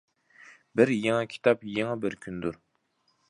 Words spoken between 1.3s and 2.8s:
كىتاب يېڭى بىر كۈندۇر.